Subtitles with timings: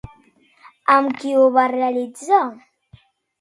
[0.93, 2.41] Amb qui ho va realitzar?